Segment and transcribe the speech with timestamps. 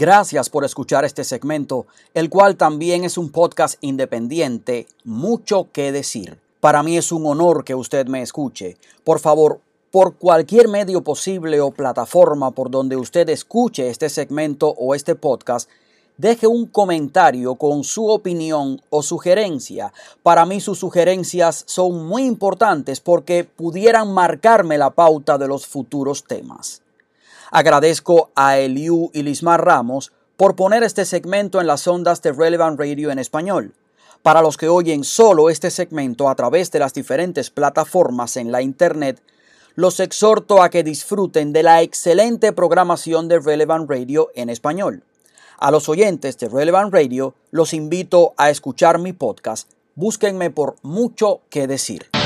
[0.00, 6.38] Gracias por escuchar este segmento, el cual también es un podcast independiente, mucho que decir.
[6.60, 8.76] Para mí es un honor que usted me escuche.
[9.02, 9.58] Por favor,
[9.90, 15.68] por cualquier medio posible o plataforma por donde usted escuche este segmento o este podcast,
[16.16, 19.92] deje un comentario con su opinión o sugerencia.
[20.22, 26.22] Para mí sus sugerencias son muy importantes porque pudieran marcarme la pauta de los futuros
[26.22, 26.82] temas.
[27.50, 32.78] Agradezco a Eliu y Lismar Ramos por poner este segmento en las ondas de Relevant
[32.78, 33.74] Radio en español.
[34.22, 38.60] Para los que oyen solo este segmento a través de las diferentes plataformas en la
[38.60, 39.22] Internet,
[39.74, 45.04] los exhorto a que disfruten de la excelente programación de Relevant Radio en español.
[45.58, 49.70] A los oyentes de Relevant Radio los invito a escuchar mi podcast.
[49.94, 52.17] Búsquenme por mucho que decir.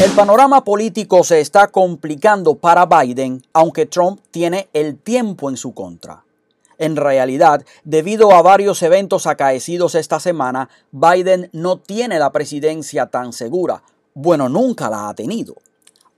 [0.00, 5.74] El panorama político se está complicando para Biden, aunque Trump tiene el tiempo en su
[5.74, 6.22] contra.
[6.78, 13.32] En realidad, debido a varios eventos acaecidos esta semana, Biden no tiene la presidencia tan
[13.32, 13.82] segura.
[14.14, 15.56] Bueno, nunca la ha tenido.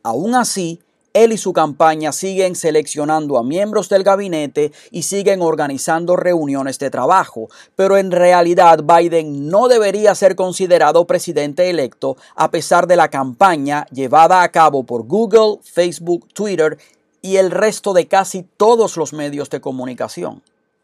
[0.02, 0.82] Aún así,
[1.12, 6.90] él y su campaña siguen seleccionando a miembros del gabinete y siguen organizando reuniones de
[6.90, 13.08] trabajo, pero en realidad Biden no debería ser considerado presidente electo a pesar de la
[13.08, 16.78] campaña llevada a cabo por Google, Facebook, Twitter
[17.22, 20.42] y el resto de casi todos los medios de comunicación,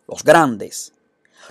[0.09, 0.93] los grandes.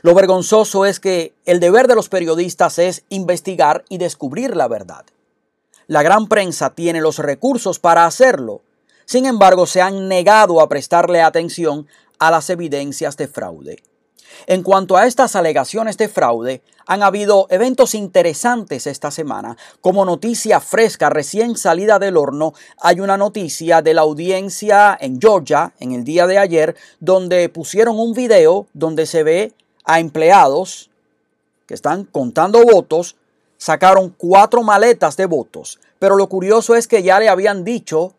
[0.02, 5.06] Lo vergonzoso es que el deber de los periodistas es investigar y descubrir la verdad.
[5.88, 8.62] La gran prensa tiene los recursos para hacerlo.
[9.06, 11.88] Sin embargo, se han negado a prestarle atención
[12.20, 13.84] a las evidencias de fraude.
[14.48, 19.58] En cuanto a estas alegaciones de fraude, han habido eventos interesantes esta semana.
[19.82, 25.74] Como noticia fresca recién salida del horno, hay una noticia de la audiencia en Georgia
[25.80, 29.54] en el día de ayer, donde pusieron un video donde se ve
[29.84, 30.90] a empleados
[31.66, 33.16] que están contando votos
[33.58, 38.14] sacaron cuatro maletas de votos, pero lo curioso es que ya le habían dicho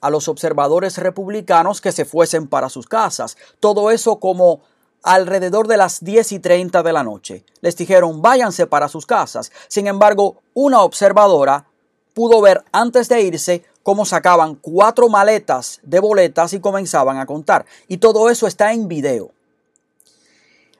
[0.00, 3.36] a los observadores republicanos que se fuesen para sus casas.
[3.60, 4.60] Todo eso como
[5.02, 7.44] alrededor de las 10 y 30 de la noche.
[7.60, 9.52] Les dijeron váyanse para sus casas.
[9.68, 11.66] Sin embargo, una observadora
[12.14, 17.64] pudo ver antes de irse cómo sacaban cuatro maletas de boletas y comenzaban a contar.
[17.86, 19.30] Y todo eso está en video.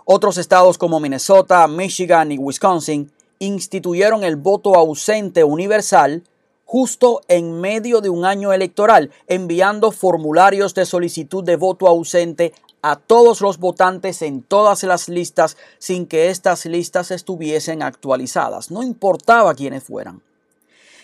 [0.05, 6.23] Otros estados como Minnesota, Michigan y Wisconsin instituyeron el voto ausente universal
[6.65, 12.97] justo en medio de un año electoral, enviando formularios de solicitud de voto ausente a
[12.97, 19.55] todos los votantes en todas las listas sin que estas listas estuviesen actualizadas, no importaba
[19.55, 20.21] quiénes fueran.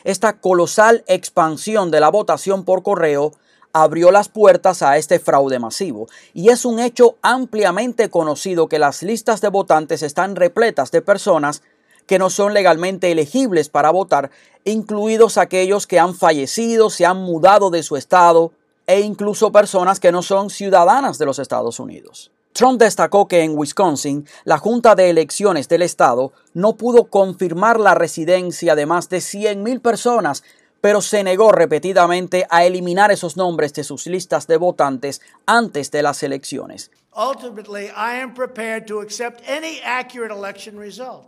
[0.03, 3.31] Esta colosal expansión de la votación por correo
[3.71, 9.01] abrió las puertas a este fraude masivo y es un hecho ampliamente conocido que las
[9.01, 11.63] listas de votantes están repletas de personas
[12.05, 14.31] que no son legalmente elegibles para votar,
[14.65, 18.51] incluidos aquellos que han fallecido, se han mudado de su estado,
[18.87, 22.31] e incluso personas que no son ciudadanas de los Estados Unidos.
[22.53, 27.95] Trump destacó que en Wisconsin la Junta de Elecciones del Estado no pudo confirmar la
[27.95, 30.43] residencia de más de 100.000 personas,
[30.79, 36.03] pero se negó repetidamente a eliminar esos nombres de sus listas de votantes antes de
[36.03, 36.91] las elecciones.
[37.15, 41.25] Ultimately, I am prepared to accept any accurate election result,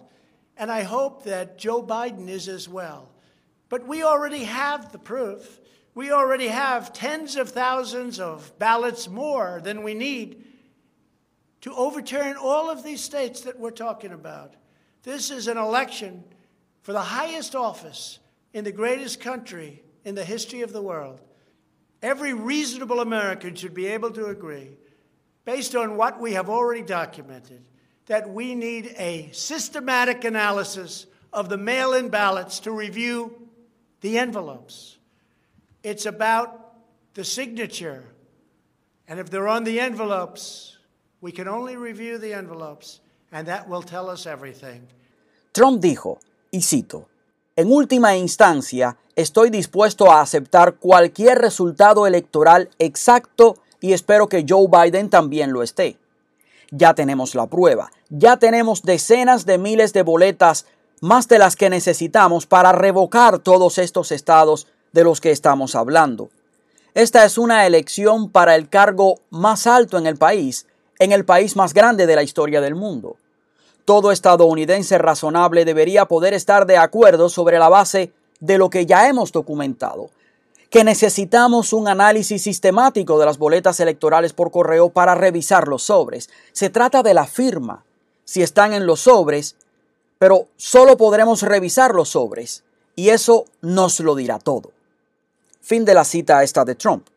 [0.58, 3.12] and I hope that Joe Biden is as well.
[3.70, 5.60] But we already have the proof.
[5.94, 10.44] We already have tens of thousands of ballots more than we need
[11.62, 14.54] to overturn all of these states that we're talking about.
[15.04, 16.24] This is an election
[16.84, 18.20] for the highest office
[18.54, 21.20] in the greatest country in the history of the world.
[22.02, 24.78] Every reasonable American should be able to agree,
[25.44, 27.64] based on what we have already documented,
[28.08, 33.34] that we need a systematic analysis of the mail in ballots to review
[34.02, 34.98] the envelopes.
[35.84, 36.74] It's about
[37.14, 38.04] the signature.
[39.08, 40.76] And if they're on the envelopes,
[41.26, 44.88] We can only review the envelopes, and that will tell us everything.
[45.54, 46.20] Trump dijo,
[46.52, 47.08] y cito,
[47.56, 54.68] en última instancia, estoy dispuesto a aceptar cualquier resultado electoral exacto y espero que Joe
[54.68, 55.98] Biden también lo esté.
[56.72, 60.66] Ya tenemos la prueba, ya tenemos decenas de miles de boletas,
[61.02, 66.30] más de las que necesitamos para revocar todos estos estados de los que estamos hablando.
[66.94, 70.66] Esta es una elección para el cargo más alto en el país
[71.00, 73.18] en el país más grande de la historia del mundo.
[73.84, 79.08] Todo estadounidense razonable debería poder estar de acuerdo sobre la base de lo que ya
[79.08, 80.10] hemos documentado,
[80.76, 86.30] que necesitamos un análisis sistemático de las boletas electorales por correo para revisar los sobres.
[86.52, 87.86] Se trata de la firma,
[88.26, 89.56] si están en los sobres,
[90.20, 94.74] pero solo podremos revisar los sobres, y eso nos lo dirá todo.
[95.62, 97.08] Fin de la cita esta de Trump.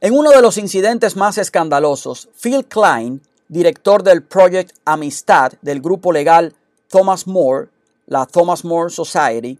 [0.00, 6.12] En uno de los incidentes más escandalosos, Phil Klein, director del Project Amistad del grupo
[6.12, 6.54] legal
[6.86, 7.66] Thomas More,
[8.06, 9.58] la Thomas More Society,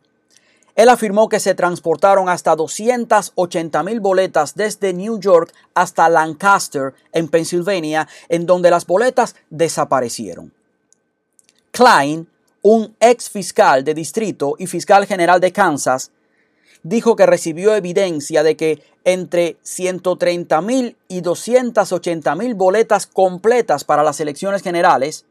[0.75, 7.29] él afirmó que se transportaron hasta 280 mil boletas desde New York hasta Lancaster, en
[7.29, 10.53] Pensilvania, en donde las boletas desaparecieron.
[11.71, 12.29] Klein,
[12.63, 16.11] un ex fiscal de distrito y fiscal general de Kansas,
[16.83, 24.03] dijo que recibió evidencia de que entre 130 mil y 280 mil boletas completas para
[24.03, 25.25] las elecciones generales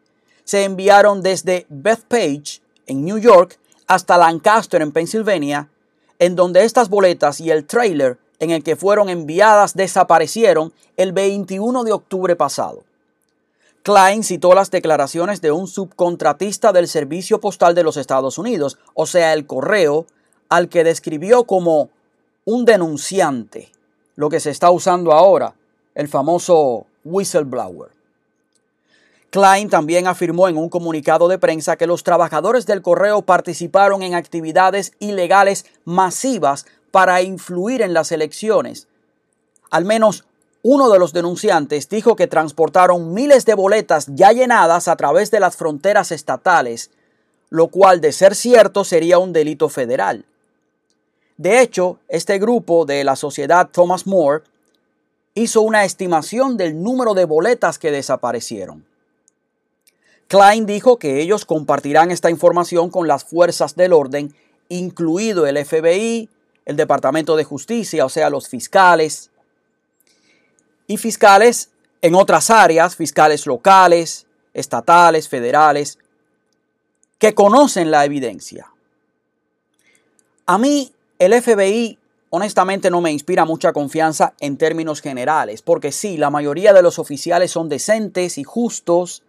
[0.43, 3.57] se enviaron desde Bethpage, en New York,
[3.91, 5.67] hasta Lancaster, en Pensilvania,
[6.17, 11.83] en donde estas boletas y el trailer en el que fueron enviadas desaparecieron el 21
[11.83, 12.85] de octubre pasado.
[13.83, 19.05] Klein citó las declaraciones de un subcontratista del Servicio Postal de los Estados Unidos, o
[19.05, 20.05] sea, el correo,
[20.47, 21.89] al que describió como
[22.45, 23.73] un denunciante,
[24.15, 25.53] lo que se está usando ahora,
[25.95, 27.89] el famoso whistleblower.
[29.31, 34.13] Klein también afirmó en un comunicado de prensa que los trabajadores del correo participaron en
[34.13, 38.89] actividades ilegales masivas para influir en las elecciones.
[39.69, 40.25] Al menos
[40.63, 45.39] uno de los denunciantes dijo que transportaron miles de boletas ya llenadas a través de
[45.39, 46.91] las fronteras estatales,
[47.49, 50.25] lo cual de ser cierto sería un delito federal.
[51.37, 54.43] De hecho, este grupo de la sociedad Thomas More
[55.35, 58.90] hizo una estimación del número de boletas que desaparecieron.
[60.31, 64.33] Klein dijo que ellos compartirán esta información con las fuerzas del orden,
[64.69, 66.29] incluido el FBI,
[66.63, 69.29] el Departamento de Justicia, o sea, los fiscales,
[70.87, 71.71] y fiscales
[72.01, 75.99] en otras áreas, fiscales locales, estatales, federales,
[77.17, 78.71] que conocen la evidencia.
[80.45, 86.15] A mí el FBI honestamente no me inspira mucha confianza en términos generales, porque sí,
[86.15, 89.23] la mayoría de los oficiales son decentes y justos,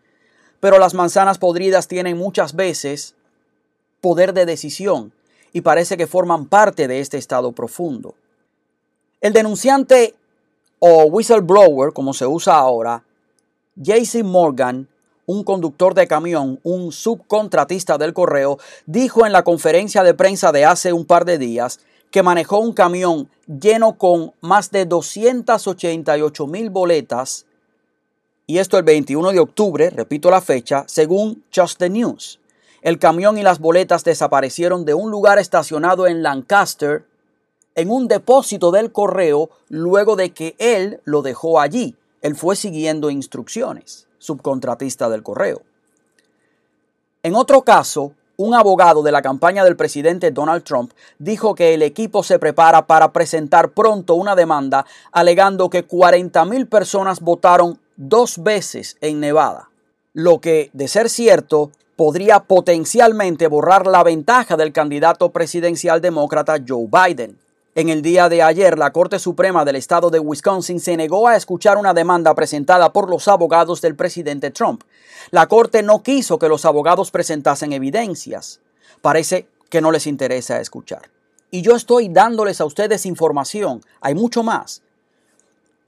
[0.62, 3.16] pero las manzanas podridas tienen muchas veces
[4.00, 5.12] poder de decisión
[5.52, 8.14] y parece que forman parte de este estado profundo.
[9.20, 10.14] El denunciante
[10.78, 13.02] o whistleblower, como se usa ahora,
[13.74, 14.86] JC Morgan,
[15.26, 20.64] un conductor de camión, un subcontratista del correo, dijo en la conferencia de prensa de
[20.64, 21.80] hace un par de días
[22.12, 27.46] que manejó un camión lleno con más de 288 mil boletas,
[28.52, 32.38] y esto el 21 de octubre, repito la fecha, según Just the News.
[32.82, 37.06] El camión y las boletas desaparecieron de un lugar estacionado en Lancaster,
[37.74, 41.96] en un depósito del correo, luego de que él lo dejó allí.
[42.20, 45.62] Él fue siguiendo instrucciones subcontratista del correo.
[47.22, 51.80] En otro caso, un abogado de la campaña del presidente Donald Trump dijo que el
[51.80, 58.96] equipo se prepara para presentar pronto una demanda alegando que 40.000 personas votaron dos veces
[59.00, 59.70] en Nevada,
[60.12, 66.88] lo que, de ser cierto, podría potencialmente borrar la ventaja del candidato presidencial demócrata Joe
[66.90, 67.38] Biden.
[67.74, 71.36] En el día de ayer, la Corte Suprema del Estado de Wisconsin se negó a
[71.36, 74.82] escuchar una demanda presentada por los abogados del presidente Trump.
[75.30, 78.60] La Corte no quiso que los abogados presentasen evidencias.
[79.00, 81.08] Parece que no les interesa escuchar.
[81.50, 83.82] Y yo estoy dándoles a ustedes información.
[84.02, 84.82] Hay mucho más.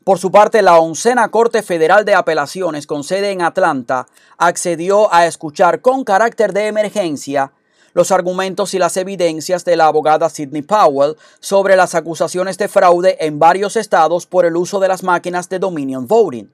[0.05, 4.07] Por su parte, la oncena Corte Federal de Apelaciones con sede en Atlanta
[4.37, 7.53] accedió a escuchar con carácter de emergencia
[7.95, 13.17] los argumentos y las evidencias de la abogada Sidney Powell sobre las acusaciones de fraude
[13.19, 16.51] en varios estados por el uso de las máquinas de Dominion Voting.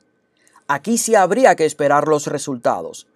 [0.68, 3.08] Aquí sí habría que esperar los resultados.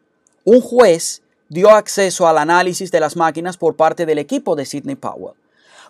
[0.42, 4.96] Un juez dio acceso al análisis de las máquinas por parte del equipo de Sidney
[4.96, 5.34] Powell.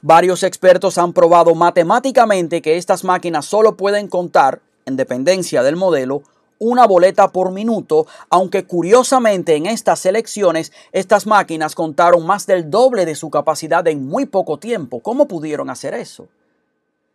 [0.06, 6.20] Varios expertos han probado matemáticamente que estas máquinas solo pueden contar, en dependencia del modelo,
[6.58, 13.06] una boleta por minuto, aunque curiosamente en estas elecciones estas máquinas contaron más del doble
[13.06, 15.00] de su capacidad en muy poco tiempo.
[15.00, 16.28] ¿Cómo pudieron hacer eso?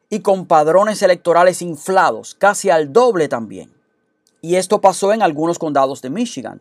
[0.09, 3.71] Y con padrones electorales inflados, casi al doble también.
[4.41, 6.59] Y esto pasó en algunos condados de Michigan.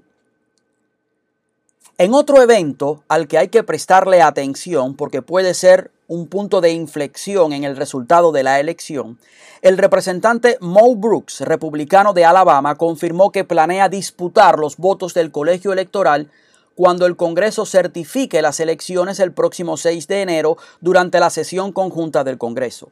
[2.00, 6.70] En otro evento al que hay que prestarle atención porque puede ser un punto de
[6.70, 9.18] inflexión en el resultado de la elección,
[9.62, 15.72] el representante Mo Brooks, republicano de Alabama, confirmó que planea disputar los votos del colegio
[15.72, 16.30] electoral
[16.76, 22.22] cuando el Congreso certifique las elecciones el próximo 6 de enero durante la sesión conjunta
[22.22, 22.90] del Congreso.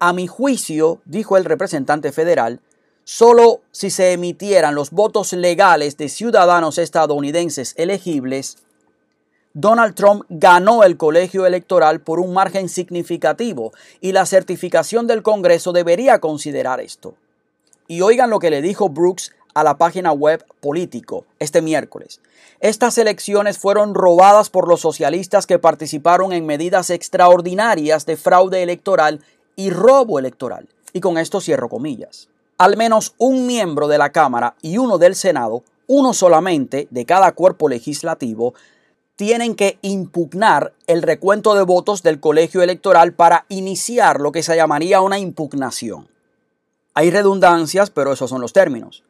[0.00, 2.58] A mi juicio, dijo el representante federal,
[3.12, 8.58] Solo si se emitieran los votos legales de ciudadanos estadounidenses elegibles,
[9.52, 15.72] Donald Trump ganó el colegio electoral por un margen significativo y la certificación del Congreso
[15.72, 17.14] debería considerar esto.
[17.88, 22.20] Y oigan lo que le dijo Brooks a la página web Político este miércoles.
[22.60, 29.20] Estas elecciones fueron robadas por los socialistas que participaron en medidas extraordinarias de fraude electoral
[29.56, 30.68] y robo electoral.
[30.92, 32.28] Y con esto cierro comillas
[32.60, 37.32] al menos un miembro de la Cámara y uno del Senado, uno solamente de cada
[37.32, 38.52] cuerpo legislativo,
[39.16, 44.56] tienen que impugnar el recuento de votos del colegio electoral para iniciar lo que se
[44.56, 46.08] llamaría una impugnación.
[46.92, 49.04] Hay redundancias, pero esos son los términos.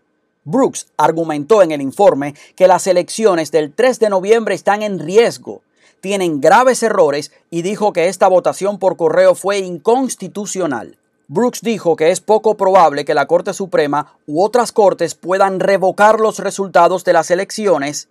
[0.44, 5.62] Brooks argumentó en el informe que las elecciones del 3 de noviembre están en riesgo,
[6.00, 10.99] tienen graves errores y dijo que esta votación por correo fue inconstitucional.
[11.32, 16.18] Brooks dijo que es poco probable que la Corte Suprema u otras cortes puedan revocar
[16.18, 18.08] los resultados de las elecciones,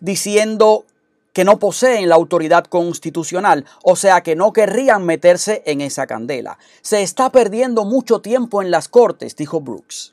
[0.00, 0.84] diciendo
[1.32, 6.58] que no poseen la autoridad constitucional, o sea que no querrían meterse en esa candela.
[6.82, 10.12] Se está perdiendo mucho tiempo en las cortes, dijo Brooks.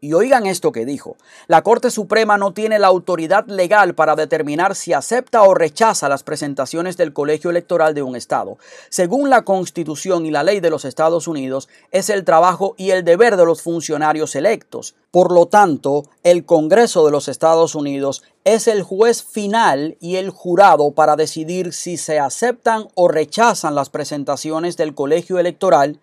[0.00, 1.16] Y oigan esto que dijo.
[1.46, 6.22] La Corte Suprema no tiene la autoridad legal para determinar si acepta o rechaza las
[6.22, 8.58] presentaciones del colegio electoral de un Estado.
[8.90, 13.04] Según la Constitución y la ley de los Estados Unidos, es el trabajo y el
[13.04, 14.94] deber de los funcionarios electos.
[15.10, 20.28] Por lo tanto, el Congreso de los Estados Unidos es el juez final y el
[20.28, 26.00] jurado para decidir si se aceptan o rechazan las presentaciones del colegio electoral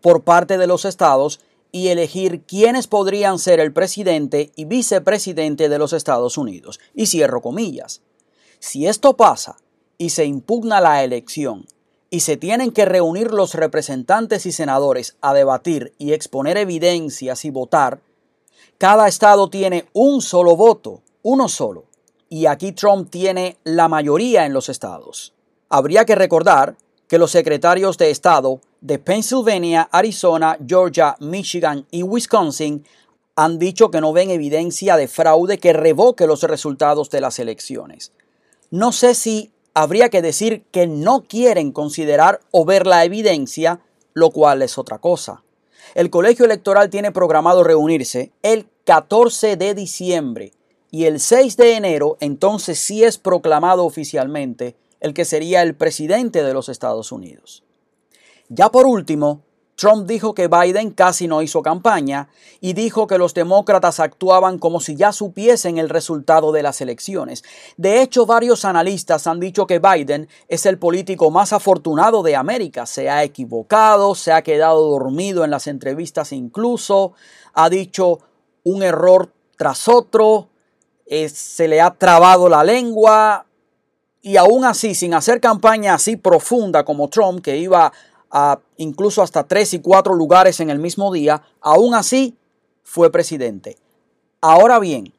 [0.00, 1.40] por parte de los estados
[1.76, 6.80] y elegir quiénes podrían ser el presidente y vicepresidente de los Estados Unidos.
[6.94, 8.00] Y cierro comillas.
[8.60, 9.58] Si esto pasa
[9.98, 11.66] y se impugna la elección
[12.08, 17.50] y se tienen que reunir los representantes y senadores a debatir y exponer evidencias y
[17.50, 18.00] votar,
[18.78, 21.84] cada estado tiene un solo voto, uno solo.
[22.30, 25.34] Y aquí Trump tiene la mayoría en los estados.
[25.68, 32.84] Habría que recordar que los secretarios de Estado de Pennsylvania, Arizona, Georgia, Michigan y Wisconsin
[33.34, 38.12] han dicho que no ven evidencia de fraude que revoque los resultados de las elecciones.
[38.70, 43.80] No sé si habría que decir que no quieren considerar o ver la evidencia,
[44.14, 45.42] lo cual es otra cosa.
[45.96, 50.52] El colegio electoral tiene programado reunirse el 14 de diciembre
[50.92, 56.44] y el 6 de enero entonces sí es proclamado oficialmente el que sería el presidente
[56.44, 57.65] de los Estados Unidos.
[58.48, 59.42] Ya por último,
[59.76, 62.28] Trump dijo que Biden casi no hizo campaña
[62.60, 67.44] y dijo que los demócratas actuaban como si ya supiesen el resultado de las elecciones.
[67.76, 72.86] De hecho, varios analistas han dicho que Biden es el político más afortunado de América.
[72.86, 77.12] Se ha equivocado, se ha quedado dormido en las entrevistas incluso,
[77.52, 78.20] ha dicho
[78.64, 80.48] un error tras otro,
[81.06, 83.46] eh, se le ha trabado la lengua,
[84.26, 87.92] y aún así, sin hacer campaña así profunda como Trump, que iba
[88.76, 92.36] incluso hasta tres y cuatro lugares en el mismo día, aún así
[92.82, 93.76] fue presidente.
[94.40, 95.12] Ahora bien,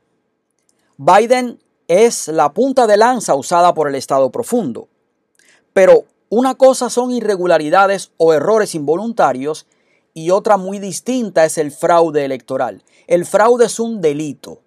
[0.98, 4.88] Biden es la punta de lanza usada por el Estado profundo.
[5.74, 9.68] Pero una cosa son irregularidades o errores involuntarios
[10.14, 12.84] y otra muy distinta es el fraude electoral.
[13.06, 14.60] El fraude es un delito.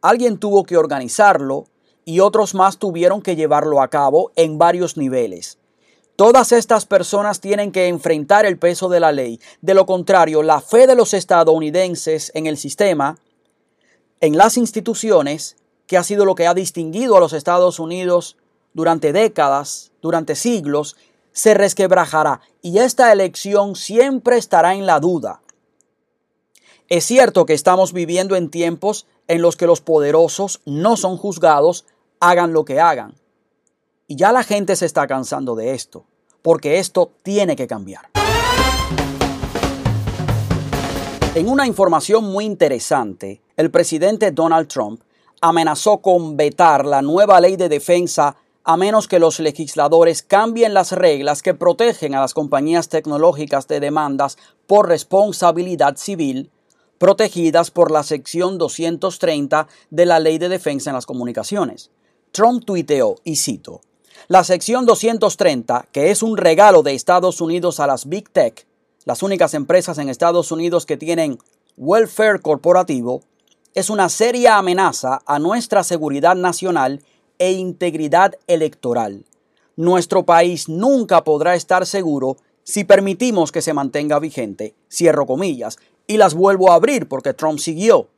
[0.00, 1.66] Alguien tuvo que organizarlo
[2.04, 5.58] y otros más tuvieron que llevarlo a cabo en varios niveles.
[6.16, 9.40] Todas estas personas tienen que enfrentar el peso de la ley.
[9.62, 13.18] De lo contrario, la fe de los estadounidenses en el sistema,
[14.20, 15.56] en las instituciones,
[15.88, 18.36] que ha sido lo que ha distinguido a los Estados Unidos
[18.74, 20.96] durante décadas, durante siglos,
[21.32, 25.42] se resquebrajará y esta elección siempre estará en la duda.
[26.88, 31.86] Es cierto que estamos viviendo en tiempos en los que los poderosos no son juzgados,
[32.20, 33.16] hagan lo que hagan.
[34.06, 36.04] Y ya la gente se está cansando de esto,
[36.42, 38.10] porque esto tiene que cambiar.
[41.34, 45.00] En una información muy interesante, el presidente Donald Trump
[45.40, 50.92] amenazó con vetar la nueva ley de defensa a menos que los legisladores cambien las
[50.92, 56.50] reglas que protegen a las compañías tecnológicas de demandas por responsabilidad civil
[56.98, 61.90] protegidas por la sección 230 de la Ley de Defensa en las Comunicaciones.
[62.32, 63.80] Trump tuiteó, y cito,
[64.28, 68.66] la sección 230, que es un regalo de Estados Unidos a las Big Tech,
[69.04, 71.38] las únicas empresas en Estados Unidos que tienen
[71.76, 73.22] welfare corporativo,
[73.74, 77.02] es una seria amenaza a nuestra seguridad nacional
[77.38, 79.24] e integridad electoral.
[79.76, 86.16] Nuestro país nunca podrá estar seguro si permitimos que se mantenga vigente, cierro comillas, y
[86.16, 88.08] las vuelvo a abrir porque Trump siguió.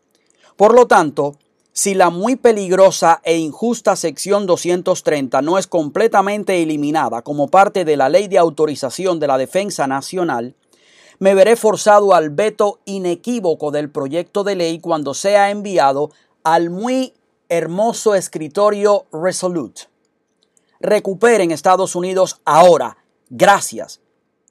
[0.56, 1.36] Por lo tanto,
[1.76, 7.98] si la muy peligrosa e injusta sección 230 no es completamente eliminada como parte de
[7.98, 10.54] la ley de autorización de la defensa nacional,
[11.18, 16.12] me veré forzado al veto inequívoco del proyecto de ley cuando sea enviado
[16.44, 17.12] al muy
[17.50, 19.82] hermoso escritorio Resolute.
[20.80, 22.96] Recuperen Estados Unidos ahora.
[23.28, 24.00] Gracias.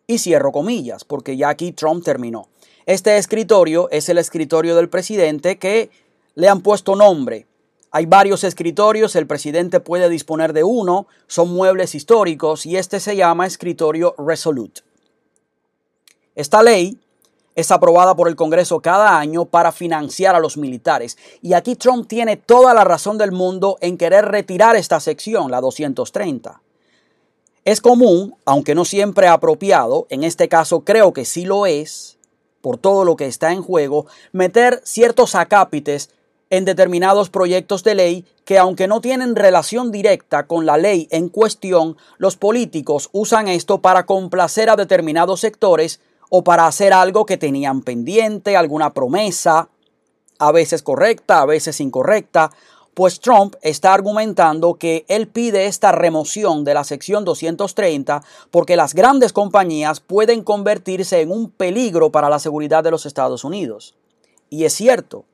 [0.05, 2.49] Y cierro comillas, porque ya aquí Trump terminó.
[2.85, 5.89] Este escritorio es el escritorio del presidente que
[6.35, 7.47] le han puesto nombre.
[7.91, 13.15] Hay varios escritorios, el presidente puede disponer de uno, son muebles históricos y este se
[13.15, 14.81] llama escritorio Resolute.
[16.35, 16.99] Esta ley
[17.55, 21.17] es aprobada por el Congreso cada año para financiar a los militares.
[21.41, 25.61] Y aquí Trump tiene toda la razón del mundo en querer retirar esta sección, la
[25.61, 26.61] 230.
[27.63, 32.17] Es común, aunque no siempre apropiado, en este caso creo que sí lo es,
[32.59, 36.09] por todo lo que está en juego, meter ciertos acápites
[36.55, 41.29] en determinados proyectos de ley que aunque no tienen relación directa con la ley en
[41.29, 47.37] cuestión, los políticos usan esto para complacer a determinados sectores o para hacer algo que
[47.37, 49.69] tenían pendiente, alguna promesa,
[50.39, 52.51] a veces correcta, a veces incorrecta,
[52.93, 58.93] pues Trump está argumentando que él pide esta remoción de la sección 230 porque las
[58.93, 63.95] grandes compañías pueden convertirse en un peligro para la seguridad de los Estados Unidos.
[64.49, 65.25] Y es cierto,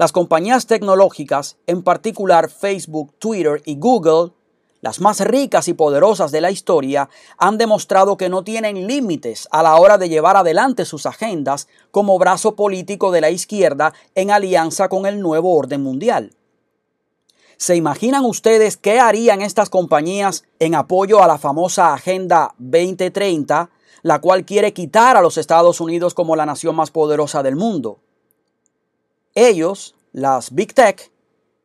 [0.00, 4.32] las compañías tecnológicas, en particular Facebook, Twitter y Google,
[4.80, 9.62] las más ricas y poderosas de la historia han demostrado que no tienen límites a
[9.62, 14.88] la hora de llevar adelante sus agendas como brazo político de la izquierda en alianza
[14.88, 16.30] con el nuevo orden mundial.
[17.58, 23.68] ¿Se imaginan ustedes qué harían estas compañías en apoyo a la famosa Agenda 2030,
[24.00, 27.98] la cual quiere quitar a los Estados Unidos como la nación más poderosa del mundo?
[29.34, 31.10] Ellos, las Big Tech,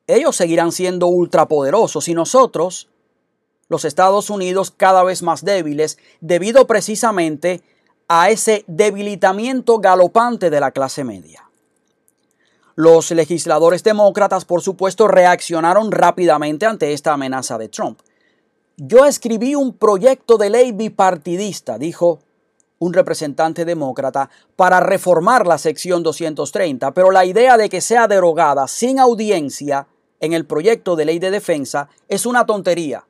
[0.08, 2.90] ellos seguirán siendo ultrapoderosos y nosotros,
[3.68, 7.64] los Estados Unidos cada vez más débiles debido precisamente
[8.08, 11.50] a ese debilitamiento galopante de la clase media.
[12.76, 18.00] Los legisladores demócratas, por supuesto, reaccionaron rápidamente ante esta amenaza de Trump.
[18.78, 22.20] Yo escribí un proyecto de ley bipartidista, dijo
[22.86, 28.68] un representante demócrata, para reformar la sección 230, pero la idea de que sea derogada
[28.68, 29.88] sin audiencia
[30.20, 33.06] en el proyecto de ley de defensa es una tontería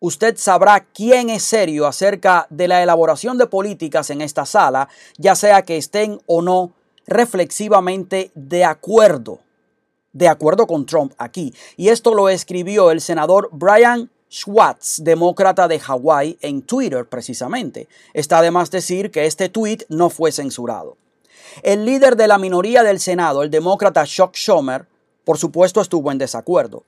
[0.00, 5.34] usted sabrá quién es serio acerca de la elaboración de políticas en esta sala, ya
[5.34, 6.72] sea que estén o no
[7.06, 9.40] reflexivamente de acuerdo,
[10.12, 11.54] de acuerdo con Trump aquí.
[11.76, 17.88] Y esto lo escribió el senador Brian Schwartz, demócrata de Hawái, en Twitter precisamente.
[18.14, 20.96] Está de más decir que este tweet no fue censurado.
[21.62, 24.86] El líder de la minoría del Senado, el demócrata Chuck Schumer,
[25.24, 26.84] por supuesto estuvo en desacuerdo.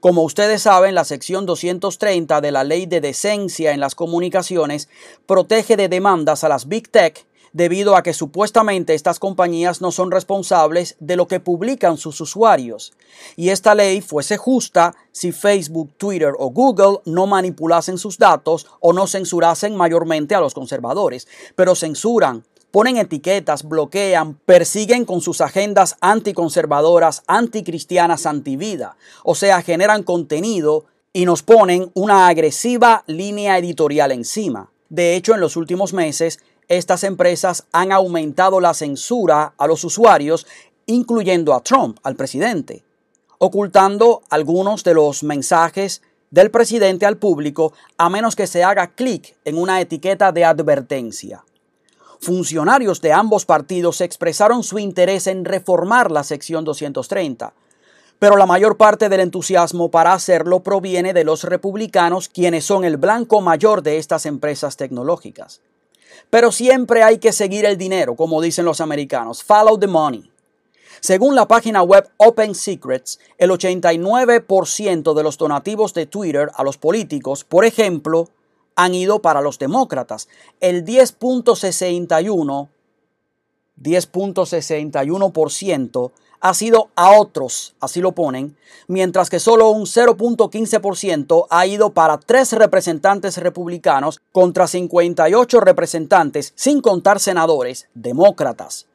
[0.00, 4.88] Como ustedes saben, la sección 230 de la Ley de Decencia en las Comunicaciones
[5.26, 10.10] protege de demandas a las Big Tech debido a que supuestamente estas compañías no son
[10.10, 12.92] responsables de lo que publican sus usuarios.
[13.36, 18.92] Y esta ley fuese justa si Facebook, Twitter o Google no manipulasen sus datos o
[18.92, 25.96] no censurasen mayormente a los conservadores, pero censuran, ponen etiquetas, bloquean, persiguen con sus agendas
[26.00, 34.70] anticonservadoras, anticristianas, antivida, o sea, generan contenido y nos ponen una agresiva línea editorial encima.
[34.88, 36.40] De hecho, en los últimos meses,
[36.72, 40.46] estas empresas han aumentado la censura a los usuarios,
[40.86, 42.84] incluyendo a Trump, al presidente,
[43.38, 49.36] ocultando algunos de los mensajes del presidente al público a menos que se haga clic
[49.44, 51.44] en una etiqueta de advertencia.
[52.20, 57.52] Funcionarios de ambos partidos expresaron su interés en reformar la sección 230,
[58.18, 62.96] pero la mayor parte del entusiasmo para hacerlo proviene de los republicanos, quienes son el
[62.96, 65.60] blanco mayor de estas empresas tecnológicas.
[66.30, 69.42] Pero siempre hay que seguir el dinero, como dicen los americanos.
[69.42, 70.30] Follow the money.
[71.00, 76.78] Según la página web Open Secrets, el 89% de los donativos de Twitter a los
[76.78, 78.28] políticos, por ejemplo,
[78.76, 80.28] han ido para los demócratas.
[80.60, 82.68] El 10.61
[83.82, 88.56] 10.61% ha sido a otros, así lo ponen,
[88.88, 96.80] mientras que solo un 0.15% ha ido para tres representantes republicanos contra 58 representantes, sin
[96.80, 98.86] contar senadores, demócratas.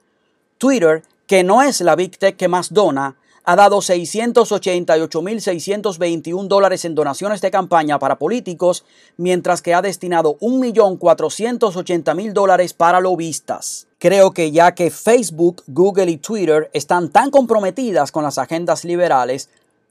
[0.57, 3.15] Twitter, que no es la Big Tech que más dona,
[3.49, 8.83] ha dado 688.621 dólares en donaciones de campaña para políticos,
[9.15, 13.87] mientras que ha destinado 1.480.000 dólares para lobistas.
[13.99, 19.47] Creo que ya que Facebook, Google y Twitter están tan comprometidas con las agendas liberales,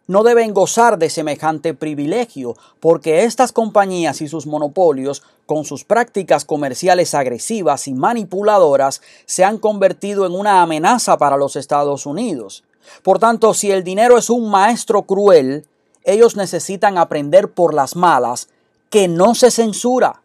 [0.06, 6.44] no deben gozar de semejante privilegio, porque estas compañías y sus monopolios, con sus prácticas
[6.44, 12.62] comerciales agresivas y manipuladoras, se han convertido en una amenaza para los Estados Unidos.
[13.02, 15.66] Por tanto, si el dinero es un maestro cruel,
[16.04, 18.48] ellos necesitan aprender por las malas
[18.90, 20.22] que no se censura,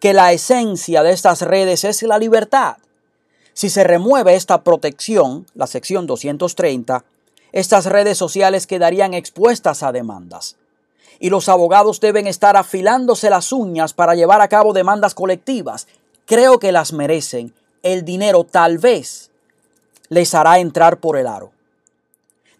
[0.00, 2.76] que la esencia de estas redes es la libertad.
[3.52, 7.04] Si se remueve esta protección, la sección 230,
[7.52, 10.56] estas redes sociales quedarían expuestas a demandas.
[11.20, 15.86] Y los abogados deben estar afilándose las uñas para llevar a cabo demandas colectivas.
[16.26, 17.54] Creo que las merecen.
[17.84, 19.30] El dinero tal vez
[20.08, 21.53] les hará entrar por el aro.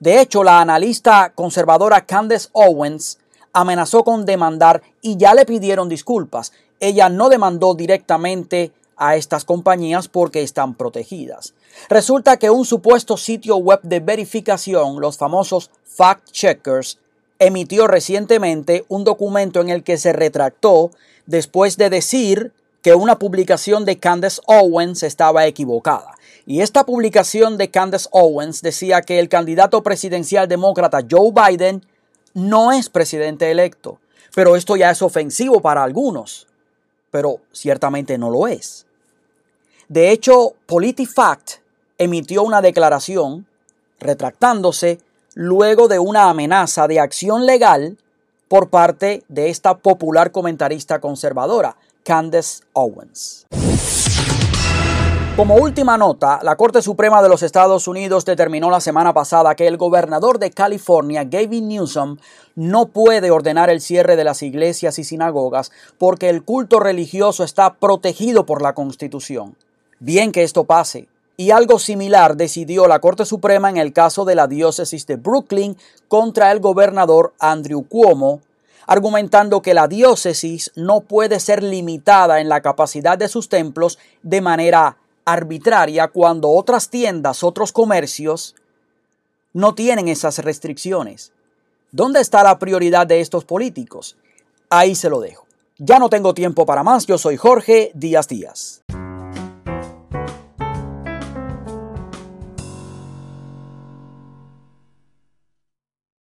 [0.04, 3.16] De hecho, la analista conservadora Candace Owens
[3.54, 6.52] amenazó con demandar y ya le pidieron disculpas.
[6.78, 11.54] Ella no demandó directamente a estas compañías porque están protegidas.
[11.88, 16.98] Resulta que un supuesto sitio web de verificación, los famosos fact checkers,
[17.38, 20.90] emitió recientemente un documento en el que se retractó
[21.24, 26.14] después de decir que una publicación de Candace Owens estaba equivocada.
[26.46, 31.84] Y esta publicación de Candace Owens decía que el candidato presidencial demócrata Joe Biden
[32.34, 33.98] no es presidente electo.
[34.34, 36.46] Pero esto ya es ofensivo para algunos.
[37.10, 38.86] Pero ciertamente no lo es.
[39.88, 41.52] De hecho, PolitiFact
[41.98, 43.46] emitió una declaración
[44.00, 44.98] retractándose
[45.34, 47.96] luego de una amenaza de acción legal
[48.48, 53.46] por parte de esta popular comentarista conservadora, Candace Owens.
[55.36, 59.66] Como última nota, la Corte Suprema de los Estados Unidos determinó la semana pasada que
[59.66, 62.18] el gobernador de California, Gavin Newsom,
[62.54, 67.74] no puede ordenar el cierre de las iglesias y sinagogas porque el culto religioso está
[67.74, 69.56] protegido por la Constitución.
[69.98, 71.08] Bien que esto pase.
[71.36, 75.76] Y algo similar decidió la Corte Suprema en el caso de la diócesis de Brooklyn
[76.06, 78.40] contra el gobernador Andrew Cuomo,
[78.86, 84.40] argumentando que la diócesis no puede ser limitada en la capacidad de sus templos de
[84.40, 88.54] manera arbitraria cuando otras tiendas, otros comercios
[89.52, 91.32] no tienen esas restricciones.
[91.92, 94.16] ¿Dónde está la prioridad de estos políticos?
[94.68, 95.46] Ahí se lo dejo.
[95.78, 98.83] Ya no tengo tiempo para más, yo soy Jorge Díaz Díaz.